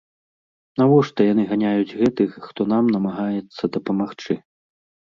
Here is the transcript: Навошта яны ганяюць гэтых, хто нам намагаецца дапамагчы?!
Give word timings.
Навошта 0.81 1.27
яны 1.33 1.43
ганяюць 1.51 1.97
гэтых, 2.01 2.29
хто 2.47 2.61
нам 2.73 2.83
намагаецца 2.97 3.73
дапамагчы?! 3.79 4.33